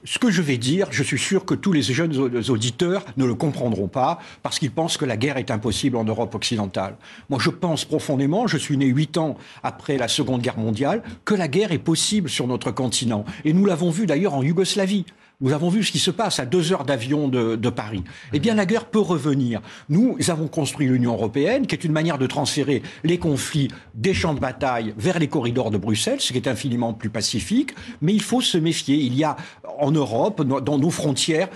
ce 0.03 0.17
que 0.17 0.31
je 0.31 0.41
vais 0.41 0.57
dire, 0.57 0.87
je 0.89 1.03
suis 1.03 1.19
sûr 1.19 1.45
que 1.45 1.53
tous 1.53 1.71
les 1.71 1.83
jeunes 1.83 2.17
auditeurs 2.49 3.05
ne 3.17 3.25
le 3.25 3.35
comprendront 3.35 3.87
pas 3.87 4.19
parce 4.41 4.57
qu'ils 4.57 4.71
pensent 4.71 4.97
que 4.97 5.05
la 5.05 5.15
guerre 5.15 5.37
est 5.37 5.51
impossible 5.51 5.95
en 5.95 6.03
Europe 6.03 6.33
occidentale. 6.33 6.97
Moi, 7.29 7.39
je 7.39 7.51
pense 7.51 7.85
profondément, 7.85 8.47
je 8.47 8.57
suis 8.57 8.77
né 8.77 8.87
huit 8.87 9.17
ans 9.17 9.37
après 9.61 9.97
la 9.97 10.07
Seconde 10.07 10.41
Guerre 10.41 10.57
mondiale, 10.57 11.03
que 11.23 11.35
la 11.35 11.47
guerre 11.47 11.71
est 11.71 11.77
possible 11.77 12.29
sur 12.29 12.47
notre 12.47 12.71
continent. 12.71 13.25
Et 13.45 13.53
nous 13.53 13.65
l'avons 13.65 13.91
vu 13.91 14.07
d'ailleurs 14.07 14.33
en 14.33 14.41
Yougoslavie. 14.41 15.05
Nous 15.41 15.53
avons 15.53 15.69
vu 15.69 15.85
ce 15.85 15.93
qui 15.93 15.99
se 15.99 16.11
passe 16.11 16.39
à 16.41 16.45
deux 16.45 16.73
heures 16.73 16.83
d'avion 16.83 17.29
de, 17.29 17.55
de, 17.55 17.69
Paris. 17.69 18.03
Eh 18.33 18.39
bien, 18.39 18.55
la 18.55 18.65
guerre 18.65 18.83
peut 18.85 18.99
revenir. 18.99 19.61
Nous 19.87 20.17
avons 20.27 20.49
construit 20.49 20.85
l'Union 20.85 21.13
européenne, 21.13 21.65
qui 21.65 21.75
est 21.75 21.85
une 21.85 21.93
manière 21.93 22.17
de 22.17 22.27
transférer 22.27 22.83
les 23.05 23.19
conflits 23.19 23.69
des 23.95 24.13
champs 24.13 24.33
de 24.33 24.41
bataille 24.41 24.93
vers 24.97 25.17
les 25.17 25.29
corridors 25.29 25.71
de 25.71 25.77
Bruxelles, 25.77 26.19
ce 26.19 26.33
qui 26.33 26.37
est 26.37 26.49
infiniment 26.49 26.93
plus 26.93 27.09
pacifique. 27.09 27.73
Mais 28.01 28.13
il 28.13 28.21
faut 28.21 28.41
se 28.41 28.57
méfier. 28.57 28.97
Il 28.97 29.15
y 29.15 29.23
a 29.23 29.37
en 29.79 29.91
Europe, 29.91 30.41
dans 30.41 30.77
nos 30.77 30.89
frontières, 30.89 31.47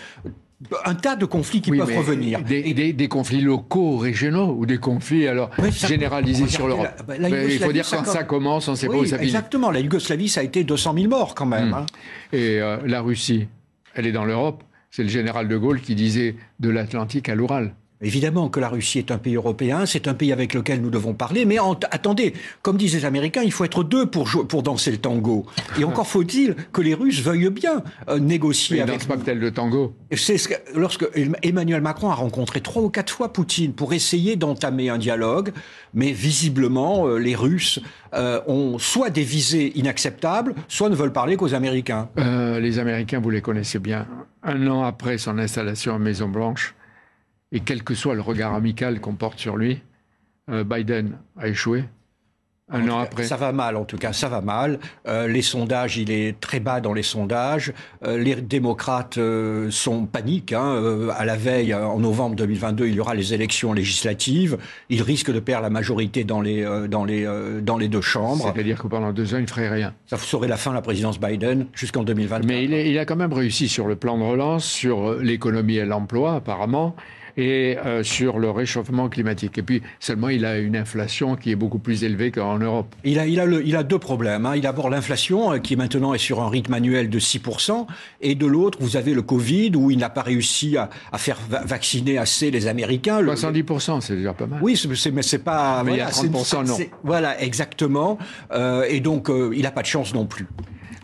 un 0.86 0.96
tas 0.96 1.18
de 1.18 1.26
conflits 1.26 1.62
qui 1.62 1.72
peuvent 1.72 1.98
revenir. 1.98 2.42
Des, 2.42 2.94
des, 2.94 3.08
conflits 3.10 3.42
locaux, 3.42 3.98
régionaux, 3.98 4.56
ou 4.58 4.66
des 4.66 4.78
conflits 4.78 5.28
alors 5.28 5.50
généralisés 5.72 6.48
sur 6.48 6.68
l'Europe. 6.68 6.88
il 7.20 7.60
faut 7.60 7.74
dire 7.74 7.86
quand 7.90 8.06
ça, 8.06 8.24
commence, 8.24 8.70
on 8.70 8.72
ne 8.72 8.78
sait 8.78 8.88
pas 8.88 8.96
où 8.96 9.06
ça 9.06 9.18
finit. 9.18 9.30
Exactement, 9.30 9.72
la 9.72 9.82
Yougoslavie, 9.82 10.30
ça 10.30 10.40
a 10.40 10.44
été 10.44 10.64
200 10.64 10.94
000 10.96 11.10
morts 11.10 11.36
quand 11.36 11.46
même. 11.46 11.72
Hmm. 11.72 11.74
Hein. 11.74 11.86
Et 12.32 12.62
euh, 12.62 12.78
la 12.86 13.02
Russie, 13.02 13.48
elle 13.94 14.08
est 14.08 14.12
dans 14.12 14.26
l'Europe. 14.26 14.64
C'est 14.92 15.04
le 15.04 15.10
général 15.10 15.48
de 15.48 15.58
Gaulle 15.58 15.82
qui 15.82 15.96
disait 15.96 16.36
de 16.60 16.70
l'Atlantique 16.70 17.30
à 17.30 17.36
l'Oural. 17.36 17.76
Évidemment 18.04 18.50
que 18.50 18.60
la 18.60 18.68
Russie 18.68 19.00
est 19.00 19.12
un 19.12 19.18
pays 19.18 19.36
européen, 19.36 19.86
c'est 19.86 20.10
un 20.10 20.14
pays 20.14 20.34
avec 20.34 20.54
lequel 20.54 20.82
nous 20.82 20.90
devons 20.90 21.14
parler, 21.14 21.46
mais 21.46 21.58
attendez, 21.90 22.34
comme 22.62 22.76
disent 22.76 22.96
les 22.96 23.06
Américains, 23.06 23.44
il 23.44 23.52
faut 23.54 23.64
être 23.64 23.84
deux 23.84 24.06
pour, 24.06 24.30
pour 24.50 24.62
danser 24.62 24.92
le 24.92 24.98
tango. 24.98 25.46
Et 25.80 25.86
encore 25.86 26.08
faut-il 26.08 26.56
que 26.74 26.82
les 26.82 26.94
Russes 26.94 27.22
veuillent 27.22 27.50
bien 27.50 27.82
euh, 28.10 28.20
négocier 28.20 28.82
avec. 28.82 29.04
Ils 29.04 29.08
pas 29.08 29.16
tel 29.18 29.40
de 29.40 29.50
tango. 29.50 29.96
C'est 30.12 30.38
ce 30.38 30.50
que, 30.50 30.56
lorsque 30.76 31.06
Emmanuel 31.44 31.82
Macron 31.82 32.10
a 32.10 32.16
rencontré 32.16 32.60
trois 32.60 32.84
ou 32.84 32.90
quatre 32.90 33.12
fois 33.12 33.32
Poutine 33.32 33.72
pour 33.72 33.94
essayer 33.94 34.36
d'entamer 34.36 34.90
un 34.90 34.98
dialogue, 34.98 35.54
mais 35.94 36.12
visiblement 36.12 37.08
euh, 37.08 37.18
les 37.18 37.36
Russes 37.36 37.80
euh, 38.14 38.42
ont 38.48 38.80
soit 38.80 39.12
des 39.12 39.24
visées 39.24 39.72
inacceptables, 39.80 40.56
soit 40.68 40.90
ne 40.90 40.96
veulent 40.96 41.14
parler 41.14 41.38
qu'aux 41.38 41.54
Américains. 41.54 42.10
les 42.18 42.80
Américains, 42.80 43.22
vous 43.22 43.30
les 43.30 43.42
connaissez 43.42 43.80
bien. 43.80 44.08
Un 44.44 44.68
an 44.68 44.84
après 44.84 45.18
son 45.18 45.38
installation 45.38 45.96
à 45.96 46.00
Maison 46.00 46.28
Blanche 46.28 46.76
et 47.54 47.60
quel 47.62 47.84
que 47.84 47.94
soit 47.94 48.16
le 48.16 48.22
regard 48.22 48.54
amical 48.54 49.00
qu'on 49.00 49.14
porte 49.14 49.40
sur 49.40 49.56
lui, 49.56 49.80
euh, 50.50 50.64
Biden 50.66 51.18
a 51.38 51.48
échoué. 51.48 51.86
Un 52.70 52.90
an 52.90 53.00
après. 53.00 53.26
Ça 53.26 53.36
va 53.36 53.52
mal, 53.52 53.76
en 53.76 53.84
tout 53.84 53.98
cas, 53.98 54.14
ça 54.14 54.30
va 54.30 54.42
mal. 54.42 54.80
Euh, 55.06 55.28
les 55.28 55.42
sondages, 55.42 55.98
il 55.98 56.10
est 56.10 56.40
très 56.40 56.62
bas 56.62 56.80
dans 56.80 56.94
les 56.94 57.04
sondages. 57.04 57.74
Euh, 58.04 58.18
les 58.18 58.36
démocrates 58.36 59.20
sont 59.70 60.06
paniques. 60.06 60.54
Hein. 60.54 61.10
à 61.16 61.26
la 61.26 61.36
veille, 61.36 61.76
en 61.76 62.00
novembre 62.00 62.36
2022, 62.38 62.88
il 62.88 62.96
y 62.96 63.00
aura 63.00 63.14
les 63.14 63.34
élections 63.34 63.74
législatives. 63.74 64.58
Ils 64.90 65.04
risquent 65.04 65.32
de 65.32 65.42
perdre 65.42 65.64
la 65.64 65.70
majorité 65.70 66.24
dans 66.24 66.42
les, 66.42 66.66
dans 66.90 67.06
les, 67.06 67.30
dans 67.62 67.78
les 67.78 67.90
deux 67.90 68.02
chambres. 68.02 68.52
C'est-à-dire 68.52 68.82
que 68.82 68.88
pendant 68.88 69.12
deux 69.12 69.36
ans, 69.36 69.38
il 69.38 69.44
ne 69.44 69.48
ferait 69.48 69.70
rien. 69.70 69.94
Ça 70.08 70.18
serait 70.18 70.48
la 70.48 70.58
fin 70.58 70.72
de 70.72 70.76
la 70.76 70.82
présidence 70.82 71.20
Biden 71.20 71.68
jusqu'en 71.74 72.04
2024. 72.04 72.48
Mais 72.48 72.64
il, 72.64 72.74
il, 72.74 72.98
a 72.98 73.06
quand 73.06 73.18
même 73.18 73.34
réussi 73.34 73.68
sur 73.68 73.88
le 73.88 73.98
plan 73.98 74.18
de 74.18 74.24
relance, 74.24 74.66
sur 74.66 75.16
l'économie 75.16 75.76
et 75.76 75.86
l'emploi, 75.86 76.36
apparemment 76.36 76.96
et 77.38 77.78
euh, 77.78 78.04
sur 78.04 78.38
le 78.40 78.52
réchauffement 78.52 79.08
climatique. 79.10 79.58
Et 79.58 79.64
puis 79.64 79.82
seulement, 80.00 80.30
il 80.30 80.46
a 80.46 80.60
une 80.60 80.76
inflation 80.76 81.36
qui 81.36 81.52
est 81.52 81.56
beaucoup 81.56 81.80
plus 81.80 82.04
élevée 82.04 82.32
qu'en 82.32 82.60
Europe. 82.60 82.94
Il 83.04 83.20
a, 83.20 83.28
il 83.28 83.40
a, 83.40 83.46
le, 83.46 83.66
il 83.66 83.76
a 83.76 83.84
deux 83.84 84.00
problèmes. 84.00 84.46
Hein. 84.46 84.56
Il 84.56 84.68
a 84.68 84.74
d'abord 84.74 84.90
l'inflation 84.90 85.54
euh, 85.54 85.60
qui 85.60 85.76
maintenant 85.76 86.16
est 86.16 86.18
sur 86.18 86.42
un 86.42 86.50
rythme 86.50 86.74
annuel 86.74 87.08
de 87.08 87.20
6%, 87.20 87.86
et 88.22 88.34
de 88.34 88.46
l'autre, 88.48 88.80
vous 88.82 88.98
avez 88.98 89.14
le 89.14 89.22
Covid 89.22 89.72
où 89.76 89.92
il 89.92 90.00
n'a 90.00 90.10
pas 90.10 90.24
réussi 90.24 90.78
à, 90.78 90.90
à 91.12 91.20
faire 91.20 91.38
vacciner 91.48 92.18
assez 92.18 92.50
les 92.50 92.66
Américains. 92.66 93.22
70%, 93.22 94.02
c'est 94.02 94.16
déjà 94.16 94.34
pas 94.34 94.48
mal. 94.48 94.60
Oui, 94.64 94.82
mais 95.14 95.22
c'est 95.22 95.38
pas... 95.38 95.84
Mais 95.84 95.92
il 95.92 95.98
y 95.98 96.02
a 96.02 96.10
30% 96.10 96.66
non. 96.66 96.78
Voilà, 97.04 97.40
exactement. 97.40 98.18
Euh, 98.52 98.86
et 98.90 99.00
donc, 99.00 99.30
euh, 99.30 99.52
il 99.56 99.62
n'a 99.62 99.72
pas 99.72 99.84
de 99.84 99.88
chance 99.88 100.16
non 100.16 100.26
plus. 100.26 100.48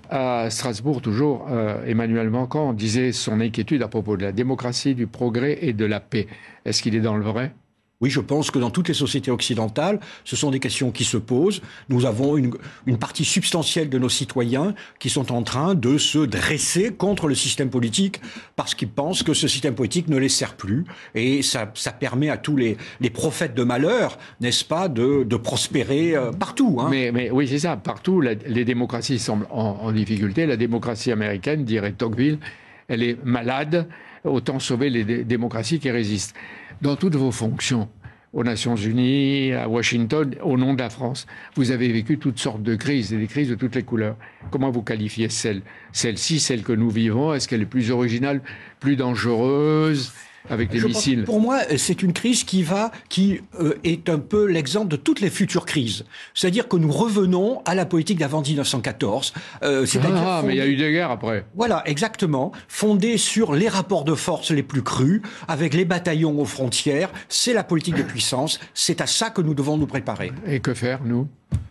À 0.09 0.49
Strasbourg, 0.49 1.01
toujours, 1.01 1.47
euh, 1.49 1.85
Emmanuel 1.85 2.29
Macron 2.29 2.73
disait 2.73 3.11
son 3.11 3.41
inquiétude 3.41 3.83
à 3.83 3.87
propos 3.87 4.17
de 4.17 4.23
la 4.23 4.31
démocratie, 4.31 4.95
du 4.95 5.07
progrès 5.07 5.59
et 5.61 5.73
de 5.73 5.85
la 5.85 5.99
paix. 5.99 6.27
Est-ce 6.65 6.81
qu'il 6.81 6.95
est 6.95 7.01
dans 7.01 7.15
le 7.15 7.23
vrai? 7.23 7.53
Oui, 8.01 8.09
je 8.09 8.21
pense 8.21 8.49
que 8.49 8.59
dans 8.59 8.69
toutes 8.69 8.87
les 8.87 8.93
sociétés 8.93 9.29
occidentales, 9.29 9.99
ce 10.23 10.37
sont 10.37 10.51
des 10.51 10.59
questions 10.59 10.89
qui 10.89 11.03
se 11.03 11.17
posent. 11.17 11.61
Nous 11.89 12.05
avons 12.05 12.37
une, 12.37 12.53
une, 12.85 12.97
partie 12.97 13.25
substantielle 13.25 13.89
de 13.89 13.99
nos 13.99 14.07
citoyens 14.07 14.73
qui 14.99 15.09
sont 15.09 15.33
en 15.33 15.43
train 15.43 15.75
de 15.75 15.97
se 15.97 16.19
dresser 16.19 16.93
contre 16.93 17.27
le 17.27 17.35
système 17.35 17.69
politique 17.69 18.21
parce 18.55 18.73
qu'ils 18.73 18.87
pensent 18.87 19.21
que 19.21 19.33
ce 19.33 19.49
système 19.49 19.75
politique 19.75 20.07
ne 20.07 20.15
les 20.15 20.29
sert 20.29 20.55
plus. 20.55 20.85
Et 21.13 21.41
ça, 21.41 21.71
ça 21.75 21.91
permet 21.91 22.29
à 22.29 22.37
tous 22.37 22.55
les, 22.55 22.77
les 23.01 23.09
prophètes 23.09 23.53
de 23.53 23.63
malheur, 23.65 24.17
n'est-ce 24.39 24.63
pas, 24.63 24.87
de, 24.87 25.25
de 25.25 25.35
prospérer 25.35 26.15
euh, 26.15 26.31
partout. 26.31 26.77
Hein. 26.79 26.87
Mais, 26.89 27.11
mais, 27.11 27.29
oui, 27.31 27.49
c'est 27.49 27.59
ça. 27.59 27.75
Partout, 27.75 28.21
les 28.21 28.63
démocraties 28.63 29.19
semblent 29.19 29.47
en, 29.49 29.77
en 29.81 29.91
difficulté. 29.91 30.45
La 30.45 30.55
démocratie 30.55 31.11
américaine, 31.11 31.65
dirait 31.65 31.91
Tocqueville, 31.91 32.39
elle 32.87 33.03
est 33.03 33.17
malade. 33.25 33.89
Autant 34.23 34.59
sauver 34.59 34.89
les 34.89 35.23
démocraties 35.23 35.79
qui 35.79 35.89
résistent. 35.89 36.35
Dans 36.81 36.95
toutes 36.95 37.15
vos 37.15 37.31
fonctions, 37.31 37.89
aux 38.33 38.43
Nations 38.43 38.75
Unies, 38.75 39.53
à 39.53 39.67
Washington, 39.67 40.35
au 40.43 40.57
nom 40.57 40.73
de 40.73 40.79
la 40.79 40.89
France, 40.89 41.25
vous 41.55 41.71
avez 41.71 41.91
vécu 41.91 42.19
toutes 42.19 42.39
sortes 42.39 42.61
de 42.61 42.75
crises, 42.75 43.11
et 43.11 43.17
des 43.17 43.27
crises 43.27 43.49
de 43.49 43.55
toutes 43.55 43.75
les 43.75 43.83
couleurs. 43.83 44.17
Comment 44.51 44.69
vous 44.69 44.83
qualifiez 44.83 45.29
celle, 45.29 45.61
celle-ci, 45.91 46.39
celle 46.39 46.63
que 46.63 46.73
nous 46.73 46.89
vivons? 46.89 47.33
Est-ce 47.33 47.47
qu'elle 47.47 47.61
est 47.61 47.65
plus 47.65 47.91
originale, 47.91 48.41
plus 48.79 48.95
dangereuse? 48.95 50.13
Avec 50.49 50.73
les 50.73 50.81
missiles. 50.81 51.23
pour 51.23 51.39
moi, 51.39 51.59
c'est 51.77 52.01
une 52.01 52.13
crise 52.13 52.43
qui 52.43 52.63
va, 52.63 52.91
qui 53.09 53.41
euh, 53.59 53.75
est 53.83 54.09
un 54.09 54.19
peu 54.19 54.45
l'exemple 54.45 54.87
de 54.87 54.95
toutes 54.95 55.21
les 55.21 55.29
futures 55.29 55.65
crises. 55.65 56.05
C'est-à-dire 56.33 56.67
que 56.67 56.77
nous 56.77 56.91
revenons 56.91 57.61
à 57.65 57.75
la 57.75 57.85
politique 57.85 58.19
d'avant 58.19 58.41
1914. 58.41 59.33
Euh, 59.63 59.85
ah, 60.03 60.41
mais 60.45 60.53
il 60.53 60.57
y 60.57 60.61
a 60.61 60.67
eu 60.67 60.75
des 60.75 60.91
guerres 60.91 61.11
après. 61.11 61.45
Voilà, 61.55 61.83
exactement. 61.85 62.51
Fondée 62.67 63.17
sur 63.17 63.53
les 63.53 63.67
rapports 63.67 64.03
de 64.03 64.15
force 64.15 64.51
les 64.51 64.63
plus 64.63 64.83
crus, 64.83 65.21
avec 65.47 65.73
les 65.73 65.85
bataillons 65.85 66.39
aux 66.39 66.45
frontières. 66.45 67.09
C'est 67.27 67.53
la 67.53 67.63
politique 67.63 67.95
de 67.95 68.03
puissance. 68.03 68.59
C'est 68.73 69.01
à 69.01 69.07
ça 69.07 69.29
que 69.29 69.41
nous 69.41 69.53
devons 69.53 69.77
nous 69.77 69.87
préparer. 69.87 70.31
Et 70.45 70.59
que 70.59 70.73
faire, 70.73 71.01
nous? 71.03 71.27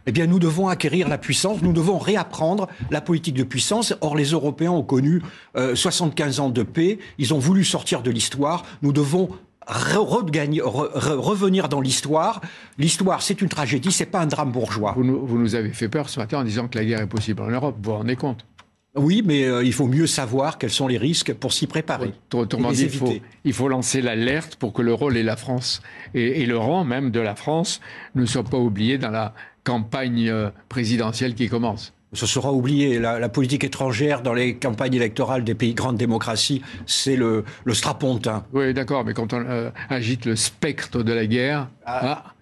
Eh 0.07 0.13
bien, 0.13 0.27
nous 0.27 0.39
devons 0.39 0.69
acquérir 0.69 1.09
la 1.09 1.19
puissance, 1.19 1.61
nous 1.61 1.75
devons 1.75 1.99
réapprendre 1.99 2.67
la 2.91 3.03
politique 3.03 3.35
de 3.35 3.43
puissance. 3.43 3.95
Or, 4.01 4.17
les 4.17 4.31
Européens 4.31 4.71
ont 4.71 4.83
connu 4.83 5.21
75 5.55 6.41
euh, 6.41 6.43
ans 6.43 6.49
de 6.49 6.63
paix, 6.63 6.99
ils 7.19 7.35
ont 7.35 7.39
voulu 7.39 7.63
sortir 7.63 8.03
de 8.03 8.11
l'histoire. 8.11 8.65
Nous 8.81 8.93
devons 8.93 9.29
revenir 9.67 11.69
dans 11.69 11.83
l'histoire. 11.83 12.41
L'histoire, 12.79 13.21
c'est 13.21 13.43
une 13.43 13.51
tragédie, 13.51 13.93
c'est 13.93 14.07
pas 14.07 14.21
un 14.21 14.27
drame 14.27 14.51
bourgeois. 14.51 14.95
Vous 14.97 15.05
nous, 15.05 15.27
vous 15.27 15.39
nous, 15.39 15.55
avez 15.55 15.75
fait 15.75 15.91
peur 15.91 16.09
ce 16.09 16.19
matin 16.19 16.39
en 16.39 16.45
disant 16.45 16.69
que 16.69 16.79
la 16.79 16.87
guerre 16.87 17.03
est 17.03 17.07
possible 17.07 17.43
en 17.43 17.51
Europe. 17.51 17.77
Vous 17.83 17.91
vous 17.91 17.97
rendez 17.99 18.17
compte? 18.17 18.47
Oui, 18.95 19.23
mais 19.25 19.45
euh, 19.45 19.63
il 19.63 19.75
faut 19.75 19.87
mieux 19.87 20.07
savoir 20.07 20.57
quels 20.57 20.71
sont 20.71 20.89
les 20.89 20.97
risques 20.97 21.35
pour 21.35 21.53
s'y 21.53 21.67
préparer. 21.67 22.15
Autrement 22.33 22.73
dit, 22.73 22.85
il 22.85 22.91
faut, 22.91 23.13
il 23.45 23.53
faut, 23.53 23.69
lancer 23.69 24.01
l'alerte 24.01 24.57
pour 24.57 24.73
que 24.73 24.81
le 24.81 24.95
rôle 24.95 25.19
et 25.19 25.23
la 25.23 25.37
France, 25.37 25.83
et, 26.15 26.43
et, 26.43 26.47
le 26.47 26.57
rang 26.57 26.85
même 26.85 27.11
de 27.11 27.21
la 27.21 27.37
France, 27.37 27.83
ne 28.15 28.25
soient 28.25 28.45
pas 28.45 28.57
oubliés 28.57 28.97
dans 28.97 29.11
la 29.11 29.35
campagne 29.69 30.31
euh, 30.31 30.49
présidentielle 30.71 31.35
qui 31.35 31.49
commence. 31.51 31.93
Ce 32.15 32.25
sera 32.25 32.55
oublié. 32.55 32.99
La, 32.99 33.29
politique 33.29 33.65
étrangère 33.65 34.23
dans 34.23 34.33
les 34.33 34.55
campagnes 34.55 34.95
électorales 34.95 35.45
des 35.45 35.55
pays 35.55 35.75
grandes 35.75 35.99
démocraties, 35.99 36.63
c'est 36.87 37.17
le, 37.17 37.45
le, 37.65 37.75
strapontin. 37.75 38.45
Oui, 38.55 38.73
d'accord, 38.73 39.05
mais 39.05 39.13
quand 39.13 39.35
on 39.35 39.45
euh, 39.45 39.71
agite 39.91 40.25
le 40.25 40.37
spectre 40.37 41.03
de 41.03 41.13
la 41.13 41.27
guerre, 41.27 41.69
ah. 41.85 42.01
Ah, 42.03 42.35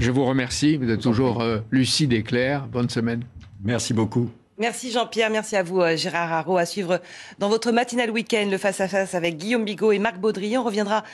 je 0.00 0.10
vous 0.10 0.24
remercie. 0.24 0.76
Vous 0.76 0.90
êtes 0.90 1.02
toujours 1.02 1.42
euh, 1.42 1.60
lucide 1.70 2.12
et 2.12 2.24
clair. 2.24 2.66
Bonne 2.66 2.90
semaine. 2.90 3.22
Merci 3.62 3.94
beaucoup. 3.94 4.28
Merci 4.58 4.90
Jean-Pierre, 4.92 5.30
merci 5.30 5.56
à 5.56 5.64
vous 5.64 5.82
Gérard 5.96 6.32
Haro. 6.32 6.58
À 6.58 6.66
suivre 6.66 7.00
dans 7.40 7.48
votre 7.48 7.72
matinale 7.72 8.10
week-end 8.10 8.46
le 8.48 8.58
face-à-face 8.58 9.14
avec 9.14 9.36
Guillaume 9.36 9.64
Bigot 9.64 9.92
et 9.92 9.98
Marc 9.98 10.18
Baudry. 10.18 10.56
On 10.56 10.64
reviendra 10.64 11.04